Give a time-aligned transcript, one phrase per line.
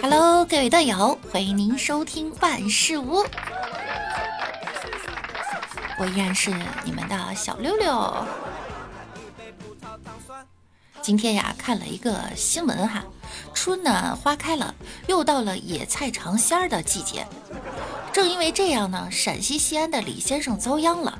[0.00, 3.24] Hello，各位队友，欢迎您收听万事屋，
[5.98, 6.52] 我依然是
[6.84, 8.24] 你们的小六六。
[11.02, 13.02] 今天呀，看了一个新闻哈，
[13.52, 14.72] 春呢花开了，
[15.08, 17.26] 又到了野菜尝鲜儿的季节。
[18.12, 21.18] 正因为这样呢，陕西西安的李先生遭殃了。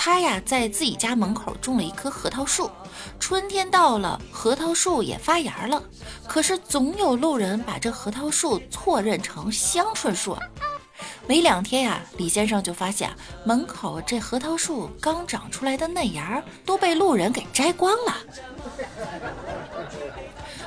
[0.00, 2.70] 他呀，在自己家门口种了一棵核桃树，
[3.18, 5.82] 春天到了，核桃树也发芽了。
[6.26, 10.38] 可是总有路人把这核桃树错认成香椿树。
[11.26, 13.10] 没两天呀，李先生就发现
[13.44, 18.16] 门口这核桃树刚长出来的嫩芽都被路人给摘光了。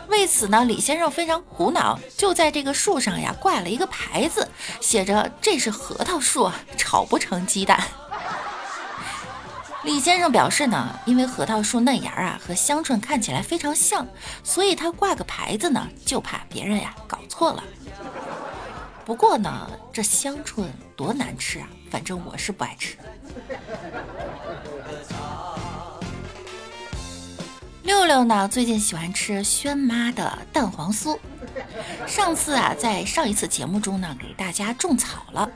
[0.09, 4.47] 为此呢，李先生非常苦恼，就在这个树上呀挂了一个牌子，
[4.81, 7.81] 写着“这是核桃树，炒不成鸡蛋”。
[9.83, 14.07] 李先生表示呢，因为核桃树嫩芽啊和香椿看起来非常像，
[14.43, 17.63] 所以他挂个牌子呢，就怕别人呀搞错了。
[19.03, 22.95] 不过呢，这香椿多难吃啊，反正我是不爱吃。
[27.83, 31.17] 六六呢，最近喜欢吃轩妈的蛋黄酥。
[32.05, 35.49] 上次啊，在上一次节目中呢，给大家种草了。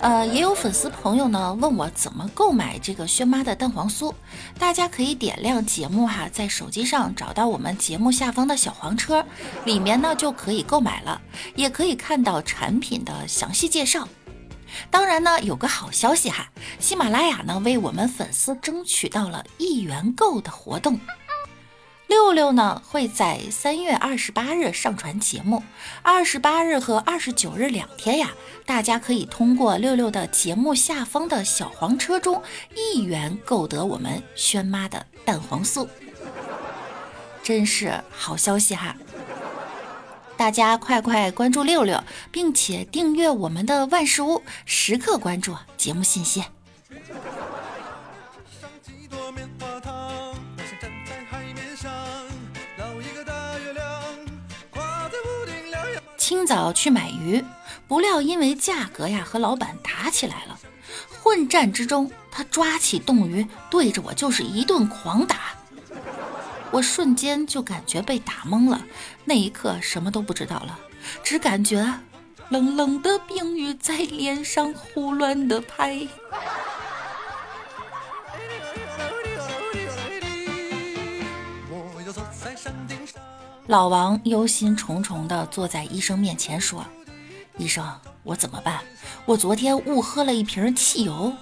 [0.00, 4.12] 呃，也有粉丝朋友呢问我怎么购买这个轩妈的蛋黄酥。
[4.58, 9.24] 大家可以点亮节目哈，在手机上找到我们节目下方的小黄车，
[9.64, 11.20] 里面呢就可以购买了，
[11.54, 14.06] 也可以看到产品的详细介绍。
[14.90, 21.00] 当然呢，有个好消息哈，喜马拉雅呢为我们粉丝争取到了一元购的活动。
[22.10, 25.62] 六六呢会在三月二十八日上传节目，
[26.02, 28.32] 二十八日和二十九日两天呀，
[28.66, 32.42] 大家可以通过六六的节目下方的小黄车中
[32.74, 35.86] 一元购得我们轩妈的蛋黄酥，
[37.44, 38.96] 真是好消息哈！
[40.36, 46.42] 大家快快关注六六，并且订阅我们的万事屋，时刻关注节目信息。
[56.30, 57.44] 清早去买鱼，
[57.88, 60.56] 不料因为价格呀和老板打起来了。
[61.20, 65.56] 混战之中，他抓起冻鱼对着我就是一顿狂打，
[66.70, 68.80] 我瞬间就感觉被打懵了。
[69.24, 70.78] 那一刻什么都不知道了，
[71.24, 71.92] 只感觉
[72.50, 76.06] 冷冷的冰雨在脸上胡乱的拍。
[83.70, 86.84] 老王忧心忡忡地坐在医生面前说
[87.56, 87.88] ：“医生，
[88.24, 88.80] 我怎么办？
[89.24, 91.32] 我昨天误喝了一瓶汽油。”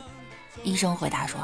[0.62, 1.40] 医生回答说：“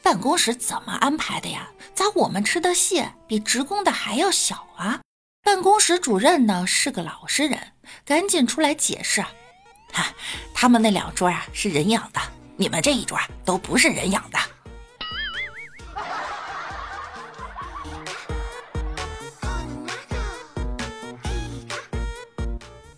[0.01, 1.67] 办公室怎么安排的呀？
[1.93, 5.01] 咋我们吃的蟹比职工的还要小啊？
[5.43, 7.73] 办公室主任呢是个老实人，
[8.05, 9.21] 赶紧出来解释。
[9.95, 10.07] 哈，
[10.53, 12.19] 他们那两桌啊是人养的，
[12.57, 14.37] 你们这一桌都不是人养的。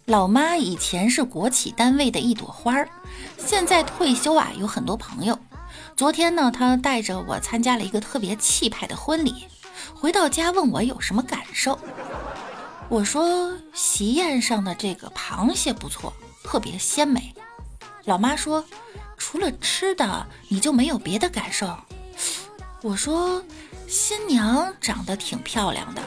[0.05, 2.89] 老妈以前是国企单位的一朵花儿，
[3.37, 5.37] 现在退休啊，有很多朋友。
[5.95, 9.45] 昨天呢，她带着我参加了一个特别气派的婚礼，
[9.93, 11.77] 回到家问我有什么感受。
[12.89, 16.11] 我说席宴上的这个螃蟹不错。
[16.47, 17.35] 特别鲜美，
[18.05, 18.63] 老妈说，
[19.17, 21.77] 除了吃的，你就没有别的感受。
[22.81, 23.43] 我说，
[23.85, 26.01] 新娘长得挺漂亮的，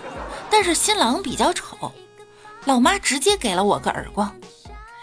[0.51, 1.93] 但是新郎比较丑。
[2.65, 4.35] 老妈直接给了我个耳光，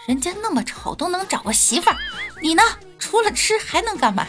[0.08, 1.96] 人家那么丑都能找个媳妇儿，
[2.42, 2.62] 你呢？
[2.98, 4.26] 除了吃还能干嘛？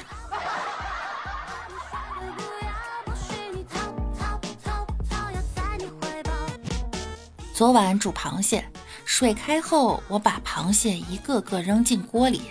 [7.51, 8.63] 昨晚煮螃蟹，
[9.09, 12.43] 水开后，我把螃蟹一个个扔进锅里，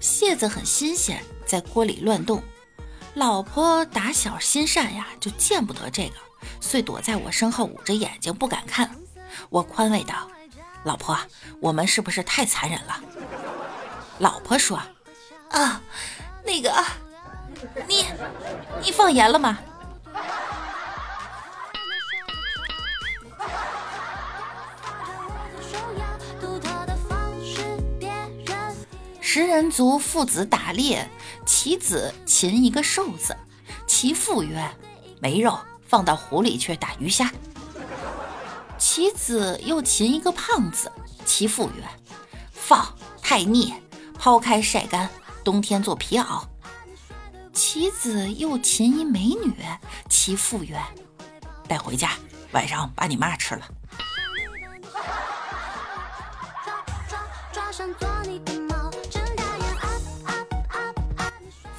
[0.00, 2.42] 蟹子很新鲜，在锅里乱动。
[3.12, 6.14] 老婆打小心善呀，就见不得这个，
[6.62, 8.90] 遂躲在我身后捂着眼睛不敢看。
[9.50, 10.26] 我宽慰道
[10.82, 11.16] ：“老婆，
[11.60, 12.98] 我们是不是太残忍了？”
[14.18, 14.80] 老婆说
[15.52, 15.80] ：“啊，
[16.42, 16.84] 那个，
[17.86, 18.06] 你
[18.82, 19.58] 你放盐了吗？”
[29.38, 31.08] 食人族父子打猎。
[31.46, 33.36] 其子擒一个瘦子，
[33.86, 34.68] 其父曰
[35.22, 35.56] ：“没肉，
[35.86, 37.30] 放到湖里去打鱼虾。”
[38.78, 40.90] 其子又擒一个胖子，
[41.24, 41.84] 其父曰
[42.50, 42.92] ：“放，
[43.22, 43.72] 太腻，
[44.18, 45.08] 抛开晒干，
[45.44, 46.42] 冬天做皮袄。”
[47.54, 49.54] 其子又擒一美女，
[50.10, 50.76] 其父曰
[51.68, 52.10] ：“带回家，
[52.50, 53.68] 晚上把你妈吃了。”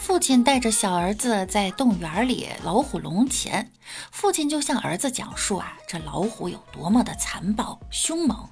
[0.10, 3.72] 父亲带着小儿子在动物园里老虎笼前，
[4.10, 8.50] 父亲就向儿子讲述啊，这老虎有多么的残暴凶猛。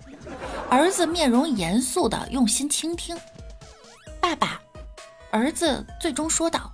[0.69, 3.17] 儿子面容严肃的用心倾听。
[4.21, 4.61] 爸爸，
[5.31, 6.71] 儿子最终说道：“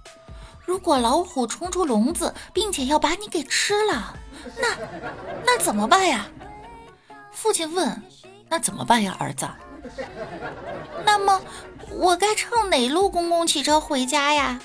[0.59, 4.13] 如果老虎冲出笼子，并且要把你给吃了，
[4.59, 4.77] 那
[5.45, 6.27] 那怎么办呀？”
[7.31, 8.03] 父亲问
[8.49, 9.47] ：“那怎么办呀，儿子？”
[11.05, 11.41] 那么
[11.89, 14.59] 我该乘哪路公共汽车回家呀？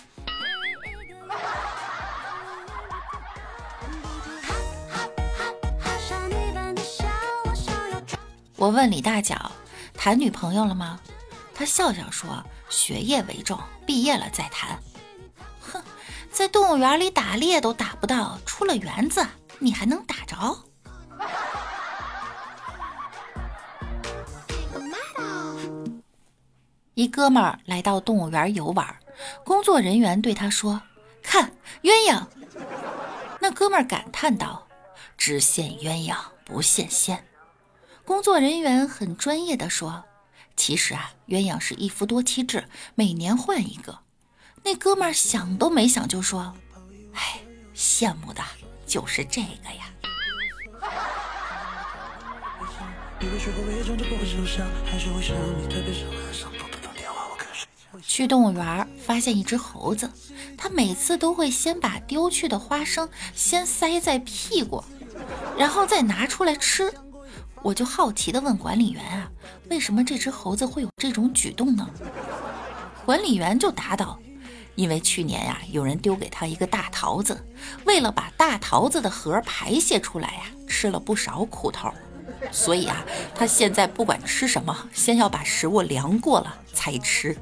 [8.58, 9.52] 我问李大脚
[9.94, 10.99] 谈女朋友了吗？
[11.55, 13.56] 他笑笑说：“学业为重，
[13.87, 14.76] 毕业了再谈。”
[15.62, 15.81] 哼，
[16.32, 19.25] 在动物园里打猎都打不到，出了园子
[19.60, 20.58] 你还能打着？
[26.94, 28.96] 一哥们儿来到动物园游玩，
[29.44, 30.82] 工作人员对他说
[31.22, 31.52] ：“看
[31.82, 32.26] 鸳鸯。”
[33.38, 34.66] 那哥们儿感叹道
[35.16, 37.25] ：“只羡鸳鸯不羡仙。”
[38.08, 40.02] 工作人员很专业的说
[40.56, 42.64] ：“其实啊，鸳鸯是一夫多妻制，
[42.94, 43.99] 每年换一个。”
[44.64, 46.55] 那哥们儿想都没想就说
[47.12, 47.38] ：“哎，
[47.76, 48.43] 羡慕的
[48.87, 49.93] 就是这个呀。”
[58.00, 60.11] 去动物园发现一只猴子，
[60.56, 64.82] 它每次都会先把丢去的花生先塞在屁股，
[65.58, 66.90] 然后再拿出来吃。
[67.62, 69.31] 我就好奇地问管理员啊，
[69.69, 71.88] 为什么这只猴子会有这种举动呢？
[73.05, 74.19] 管理员就答道：
[74.75, 77.44] 因为去年呀，有人丢给他一个大桃子，
[77.84, 81.90] 为了把大桃子的核排泄出来呀，吃了不少苦头，
[82.52, 87.37] 所以啊，他现在不管吃什么，先要把食物凉过了才吃。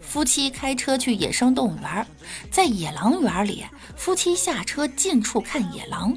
[0.00, 2.06] 夫妻开车去野生动物园，
[2.50, 3.66] 在野狼园里，
[3.96, 6.16] 夫妻下车近处看野狼，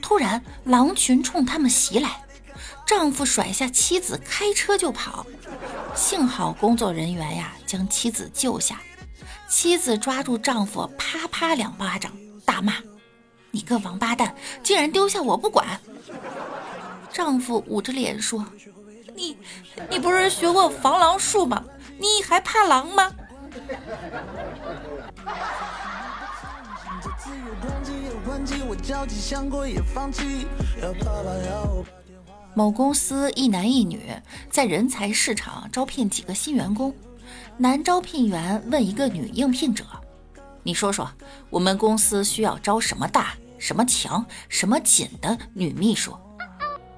[0.00, 2.22] 突然狼群冲他们袭来，
[2.86, 5.26] 丈夫甩下妻子开车就跑，
[5.94, 8.80] 幸好工作人员呀将妻子救下，
[9.48, 12.12] 妻子抓住丈夫啪啪两巴掌，
[12.44, 12.74] 大骂
[13.50, 15.80] ：“你个王八蛋，竟然丢下我不管！”
[17.12, 18.44] 丈夫捂着脸说
[19.14, 19.36] ：“你
[19.90, 21.64] 你不是学过防狼术吗？
[21.98, 23.12] 你还怕狼吗？”
[32.54, 34.10] 某公司一男一女
[34.50, 36.94] 在人才市场招聘几个新员工，
[37.56, 39.84] 男招聘员问一个女应聘者
[40.62, 41.10] ：“你说说，
[41.48, 46.16] 我们公司需要招什么大、什么强、什么紧的女秘书？”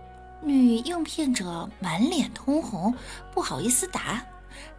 [0.42, 2.94] 女应聘者满脸通红，
[3.32, 4.24] 不好意思答。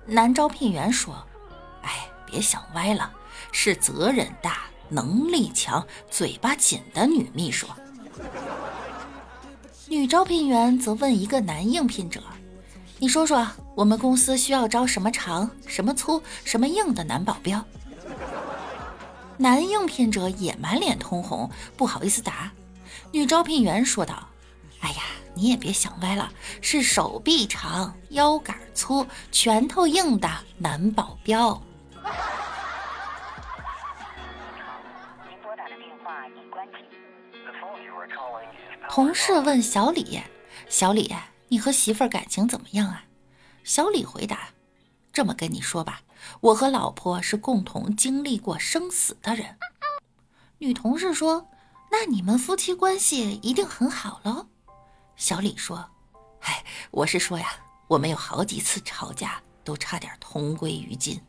[0.06, 1.26] 男招聘员说。
[1.84, 3.12] 哎，别想歪了，
[3.52, 7.68] 是责任大、能力强、嘴巴紧的女秘书。
[9.88, 12.24] 女招聘员则问一个男应聘者
[12.98, 17.64] ：“你说说，我们公司需要招什么长、什么粗、什么硬的男保镖？”
[19.38, 22.52] 男应聘者也满脸通红，不好意思答。
[23.12, 24.28] 女招聘员说道
[24.82, 25.04] ：“哎呀，
[25.36, 31.62] 你也别想歪了，是手臂长、腰杆粗、拳头硬的男保镖。”
[38.90, 40.22] 同事问小李
[40.70, 41.14] ：“小李，
[41.48, 43.06] 你和媳妇儿感情怎么样啊？”
[43.64, 44.50] 小李回答
[45.12, 46.02] ：“这么跟你说吧，
[46.42, 49.58] 我和老婆是共同经历过生死的人。”
[50.60, 51.50] 女同事说
[51.92, 54.48] ：“那你们夫妻关系一定很好喽？”
[55.16, 55.90] 小李说
[56.42, 57.48] ：“哎，我是说呀，
[57.88, 61.20] 我们有好几次吵架，都差点同归于尽。”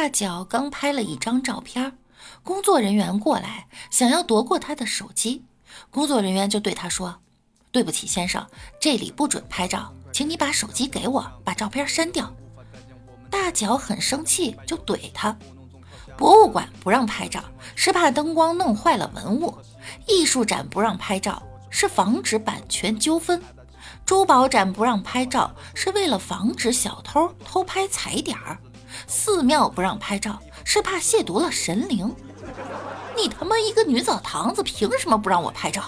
[0.00, 1.98] 大脚刚拍了一张照片，
[2.42, 5.44] 工作人员过来想要夺过他的手机，
[5.90, 7.20] 工作人员就对他说
[7.70, 8.46] ：“对不起，先生，
[8.80, 12.34] 这里不准拍照，请你把手机给我，把照片删掉。”
[13.28, 15.36] 大脚很生气，就怼他
[16.16, 19.52] ：“博物馆不让拍照，是怕灯光弄坏了文物；
[20.08, 23.38] 艺术展不让拍照，是防止版权纠纷；
[24.06, 28.56] 珠宝展不让拍照，是为了防止小偷偷拍踩点儿。”
[29.06, 32.14] 寺庙不让拍照，是怕亵渎了神灵。
[33.16, 35.82] 你他妈一个女澡堂子，凭什么不让我拍照？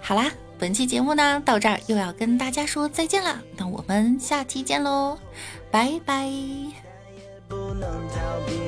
[0.00, 5.18] 好啦，本期节目呢到这儿又要跟大家说再见了，那我们下期见喽，
[5.70, 6.28] 拜拜。
[7.48, 8.08] 感谢能遇
[8.48, 8.61] 见